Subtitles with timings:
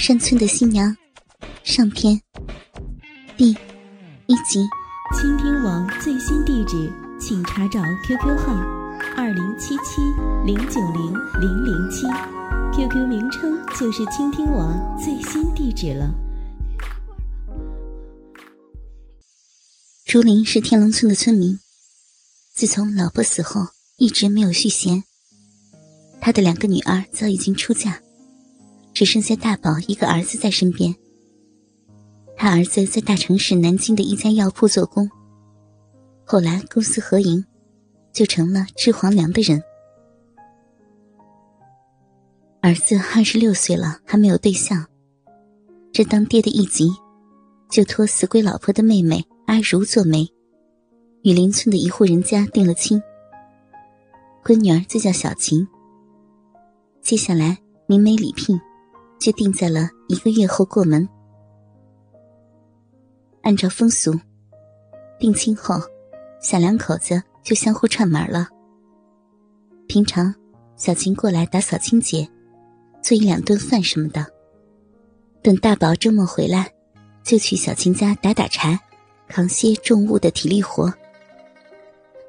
[0.00, 0.96] 山村的新娘
[1.62, 2.18] 上篇
[3.36, 4.66] 第一集。
[5.14, 8.54] 倾听网最新地址，请查找 QQ 号
[9.14, 10.00] 二零七七
[10.46, 12.06] 零九零零零七
[12.72, 16.10] ，QQ 名称就是倾听网最新地址了。
[20.06, 21.60] 竹林是天龙村的村民，
[22.54, 23.66] 自从老婆死后，
[23.98, 25.04] 一直没有续弦。
[26.22, 28.00] 他的两个女儿早已经出嫁。
[29.00, 30.94] 只剩下大宝一个儿子在身边。
[32.36, 35.08] 他儿子在大城市南京的一家药铺做工，
[36.26, 37.42] 后来公私合营，
[38.12, 39.62] 就成了治黄粮的人。
[42.60, 44.84] 儿子二十六岁了，还没有对象，
[45.92, 46.90] 这当爹的一急，
[47.70, 50.28] 就托死鬼老婆的妹妹阿如做媒，
[51.22, 53.02] 与邻村的一户人家定了亲。
[54.44, 55.66] 闺女儿就叫小琴。
[57.00, 58.60] 接下来明媒礼聘。
[59.20, 61.08] 就定在了一个月后过门。
[63.42, 64.18] 按照风俗，
[65.18, 65.80] 定亲后，
[66.40, 68.48] 小两口子就相互串门了。
[69.86, 70.34] 平常，
[70.76, 72.28] 小琴过来打扫清洁，
[73.02, 74.26] 做一两顿饭什么的。
[75.42, 76.70] 等大宝周末回来，
[77.22, 78.78] 就去小琴家打打柴，
[79.28, 80.92] 扛些重物的体力活。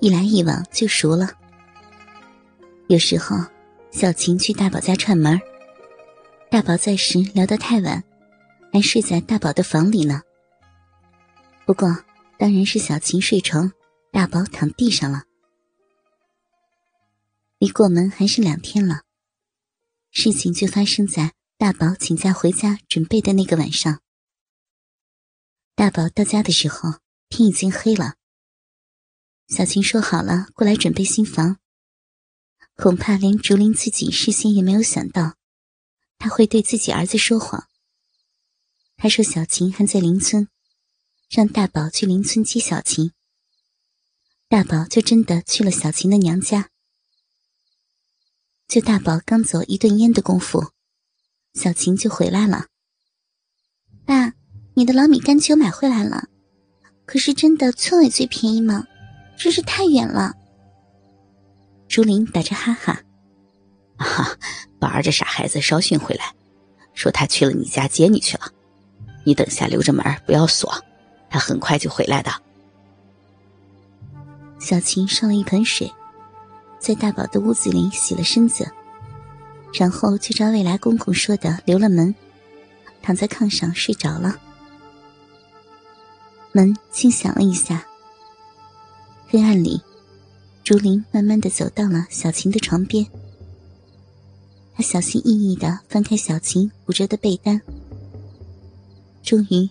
[0.00, 1.30] 一来一往就熟了。
[2.88, 3.36] 有时候，
[3.90, 5.40] 小琴去大宝家串门
[6.48, 8.02] 大宝在时聊得太晚，
[8.72, 10.22] 还睡在大宝的房里呢。
[11.66, 12.04] 不过，
[12.38, 13.72] 当然是小琴睡床，
[14.12, 15.24] 大宝躺地上了。
[17.58, 19.02] 离过门还是两天了，
[20.10, 24.00] 事情就发生在大宝请假回家准备的那个晚上。
[25.74, 28.14] 大宝到家的时候，天已经黑了。
[29.48, 31.58] 小琴说好了过来准备新房，
[32.76, 35.34] 恐怕连竹林自己事先也没有想到。
[36.18, 37.66] 他会对自己儿子说谎。
[38.96, 40.48] 他说小琴还在邻村，
[41.28, 43.12] 让大宝去邻村接小琴。
[44.48, 46.70] 大宝就真的去了小琴的娘家。
[48.68, 50.70] 就大宝刚走一顿烟的功夫，
[51.54, 52.66] 小琴就回来了。
[54.04, 54.34] 爸，
[54.74, 56.28] 你的老米干球买回来了，
[57.04, 58.86] 可是真的村委最便宜吗？
[59.38, 60.34] 真是太远了。
[61.88, 63.02] 竹林打着哈哈。
[63.96, 64.36] 哈，
[64.78, 66.34] 宝儿这傻孩子捎讯回来，
[66.94, 68.48] 说他去了你家接你去了。
[69.24, 70.72] 你等下留着门，不要锁，
[71.28, 72.30] 他很快就回来的。
[74.58, 75.92] 小琴上了一盆水，
[76.78, 78.70] 在大宝的屋子里洗了身子，
[79.74, 82.14] 然后就照未来公公说的留了门，
[83.02, 84.38] 躺在炕上睡着了。
[86.52, 87.86] 门轻响了一下，
[89.26, 89.82] 黑暗里，
[90.64, 93.06] 竹林慢慢的走到了小琴的床边。
[94.76, 97.58] 他小心翼翼的翻开小琴捂着的被单，
[99.22, 99.70] 终于，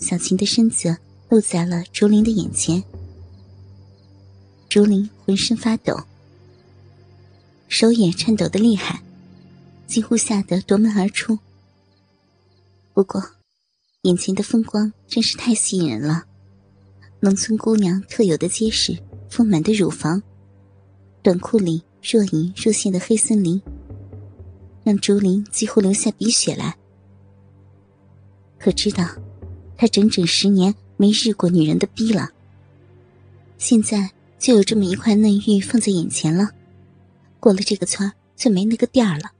[0.00, 0.96] 小琴的身子
[1.28, 2.82] 露在了竹林的眼前。
[4.68, 5.96] 竹林浑身发抖，
[7.68, 9.00] 手也颤抖的厉害，
[9.86, 11.38] 几乎吓得夺门而出。
[12.92, 13.22] 不过，
[14.02, 16.24] 眼前的风光真是太吸引人了，
[17.20, 18.98] 农村姑娘特有的结实
[19.30, 20.20] 丰满的乳房，
[21.22, 23.62] 短裤里若隐若现的黑森林。
[24.86, 26.78] 让竹林几乎流下鼻血来。
[28.56, 29.04] 可知道，
[29.76, 32.30] 他整整十年没日过女人的逼了。
[33.58, 36.52] 现在就有这么一块嫩玉放在眼前了，
[37.40, 39.32] 过了这个村就没那个店儿了。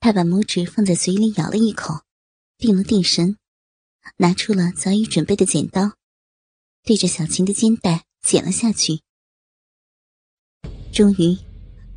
[0.00, 2.00] 他把拇指放在嘴里咬了一口，
[2.56, 3.36] 定了定神，
[4.16, 5.92] 拿出了早已准备的剪刀，
[6.82, 9.00] 对着小琴的肩带剪了下去。
[10.92, 11.38] 终于，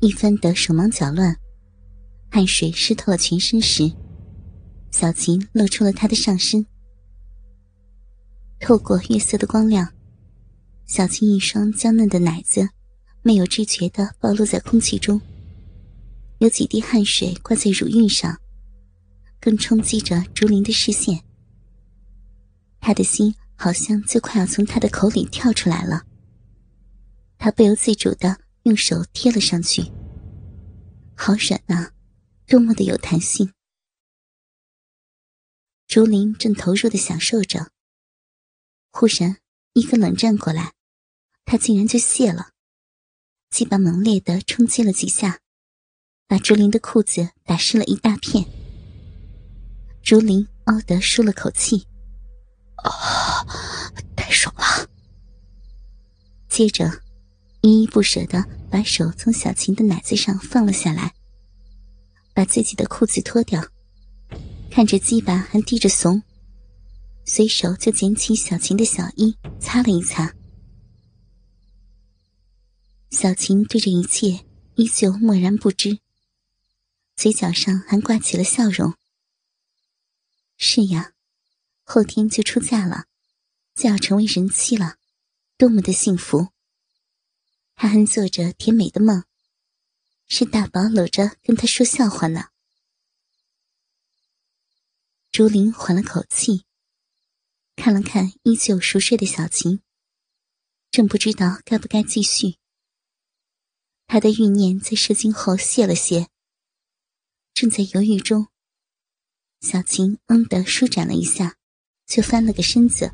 [0.00, 1.38] 一番的手忙脚乱。
[2.30, 3.92] 汗水湿透了全身时，
[4.92, 6.64] 小琴露出了她的上身。
[8.60, 9.92] 透过月色的光亮，
[10.86, 12.68] 小琴一双娇嫩的奶子
[13.22, 15.20] 没有知觉的暴露在空气中，
[16.38, 18.40] 有几滴汗水挂在乳晕上，
[19.40, 21.20] 更冲击着竹林的视线。
[22.80, 26.02] 他的心好像就快要从他的口里跳出来了，
[27.38, 29.82] 他不由自主的用手贴了上去，
[31.16, 31.90] 好软啊！
[32.50, 33.52] 多么的有弹性！
[35.86, 37.70] 竹林正投入的享受着，
[38.90, 39.36] 忽然
[39.74, 40.72] 一个冷战过来，
[41.44, 42.50] 他竟然就泄了，
[43.50, 45.38] 鸡巴猛烈的冲击了几下，
[46.26, 48.44] 把竹林的裤子打湿了一大片。
[50.02, 51.86] 竹林嗷的舒了口气，
[52.82, 53.46] 啊，
[54.16, 54.90] 太爽了！
[56.48, 57.00] 接着，
[57.60, 61.14] 依依不舍的把手从小琴的奶子上放了下来。
[62.40, 63.62] 把自己的裤子脱掉，
[64.70, 66.22] 看着鸡巴还滴着怂，
[67.26, 70.34] 随手就捡起小琴的小衣擦了一擦。
[73.10, 74.46] 小琴对这一切
[74.76, 75.98] 依旧漠然不知，
[77.14, 78.94] 嘴角上还挂起了笑容。
[80.56, 81.12] 是呀，
[81.82, 83.04] 后天就出嫁了，
[83.74, 84.96] 就要成为人妻了，
[85.58, 86.48] 多么的幸福！
[87.74, 89.24] 他还做着甜美的梦，
[90.32, 92.50] 是大宝搂着跟他说笑话呢。
[95.32, 96.64] 竹林缓了口气，
[97.74, 99.80] 看了看依旧熟睡的小琴，
[100.92, 102.54] 正不知道该不该继续。
[104.06, 106.28] 他的欲念在射精后泄了些，
[107.52, 108.46] 正在犹豫中。
[109.60, 111.56] 小琴“嗯”的舒展了一下，
[112.06, 113.10] 就翻了个身子，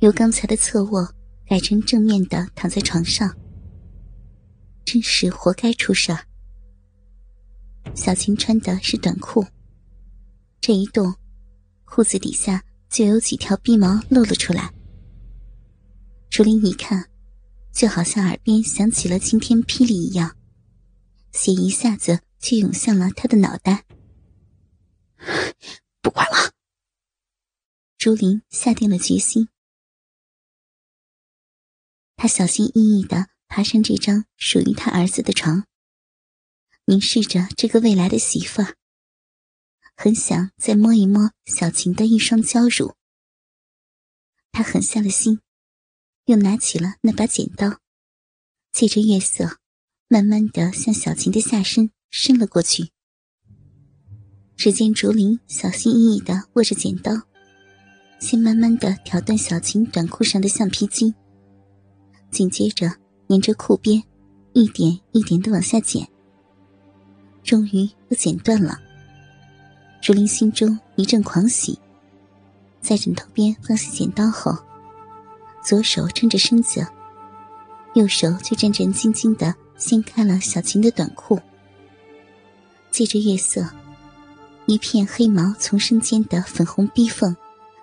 [0.00, 1.14] 由刚才的侧卧
[1.46, 3.43] 改成正面的躺在床上。
[4.84, 6.26] 真是活该出事儿。
[7.94, 9.46] 小琴穿的是短裤，
[10.60, 11.14] 这一动，
[11.84, 14.72] 裤子底下就有几条逼毛露了出来。
[16.30, 17.08] 竹林一看，
[17.72, 20.36] 就好像耳边响起了晴天霹雳一样，
[21.32, 23.84] 血一下子就涌向了他的脑袋。
[26.00, 26.52] 不管了，
[27.96, 29.48] 竹林下定了决心。
[32.16, 35.64] 他小心翼翼的爬上这张属于他儿子的床，
[36.86, 38.74] 凝视着这个未来的媳妇儿，
[39.94, 42.96] 很想再摸一摸小琴的一双娇乳。
[44.50, 45.38] 他狠下了心，
[46.24, 47.78] 又拿起了那把剪刀，
[48.72, 49.58] 借着月色，
[50.08, 52.90] 慢慢的向小琴的下身伸了过去。
[54.56, 57.12] 只见竹林小心翼翼的握着剪刀，
[58.18, 61.14] 先慢慢的挑断小琴短裤上的橡皮筋，
[62.32, 63.03] 紧接着
[63.34, 64.00] 沿着裤边，
[64.52, 66.06] 一点一点的往下剪。
[67.42, 68.78] 终于都剪断了。
[70.00, 71.76] 竹林心中一阵狂喜，
[72.80, 74.56] 在枕头边放下剪刀后，
[75.64, 76.86] 左手撑着身子，
[77.94, 81.36] 右手却战战兢兢的掀开了小琴的短裤，
[82.92, 83.68] 借着月色。
[84.66, 87.36] 一片黑毛丛生间的粉红逼缝，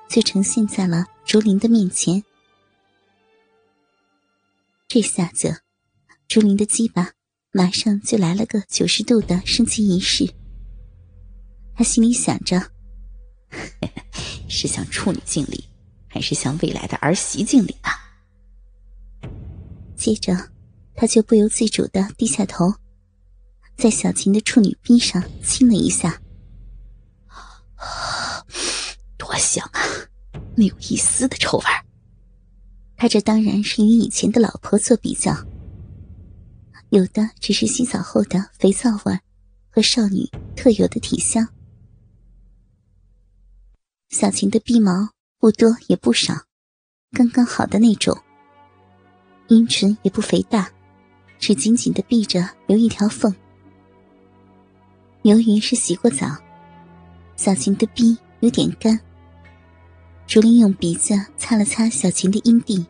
[0.07, 2.23] 就呈现在了竹林的面前。
[4.93, 5.61] 这下子，
[6.27, 7.11] 竹林的鸡巴
[7.53, 10.29] 马上就来了个九十度的升级仪式。
[11.73, 12.61] 他心里想着：
[14.49, 15.63] 是向处女敬礼，
[16.09, 19.29] 还是向未来的儿媳敬礼呢？
[19.95, 20.51] 接着，
[20.93, 22.73] 他就不由自主的低下头，
[23.77, 26.21] 在小琴的处女臂上亲了一下。
[29.17, 29.79] 多香啊，
[30.57, 31.85] 没有一丝的臭味儿
[33.01, 35.35] 他这当然是与以前的老婆做比较，
[36.91, 39.19] 有的只是洗澡后的肥皂味
[39.71, 41.47] 和少女特有的体香。
[44.09, 45.09] 小琴的鼻毛
[45.39, 46.43] 不多也不少，
[47.11, 48.15] 刚刚好的那种。
[49.47, 50.71] 阴唇也不肥大，
[51.39, 53.33] 只紧紧的闭着，留一条缝。
[55.23, 56.37] 由于是洗过澡。
[57.35, 58.99] 小琴的鼻有点干，
[60.27, 62.85] 竹林用鼻子擦了擦小琴的阴蒂，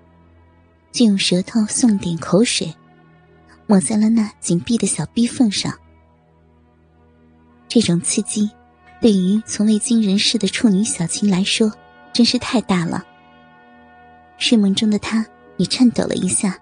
[0.91, 2.73] 就用舌头送点口水，
[3.67, 5.73] 抹在了那紧闭的小逼缝上。
[7.67, 8.49] 这种刺激，
[8.99, 11.71] 对于从未经人事的处女小琴来说，
[12.11, 13.05] 真是太大了。
[14.37, 15.25] 睡梦中的她
[15.57, 16.59] 也颤抖了一下，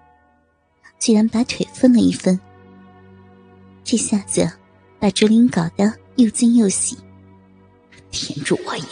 [0.98, 2.38] 居然把腿分了一分。
[3.82, 4.48] 这下子，
[5.00, 6.96] 把竹林搞得又惊又喜。
[8.12, 8.84] 舔住我也！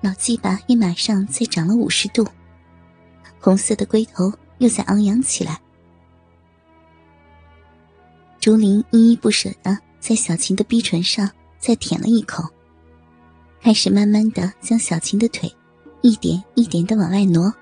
[0.00, 2.26] 老鸡巴也马上再长了五十度，
[3.44, 5.60] 红色的龟头又在昂扬起来。
[8.40, 12.42] 竹林依依不舍的在小琴的逼唇上再舔了一口，
[13.60, 15.54] 开始慢慢的将小琴的腿
[16.00, 17.52] 一点一点的往外挪。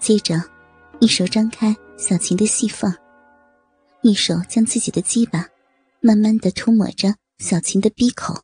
[0.00, 0.42] 接着，
[0.98, 2.92] 一手张开小琴的细缝，
[4.00, 5.46] 一手将自己的鸡巴
[6.00, 8.34] 慢慢的涂抹着小琴的逼口。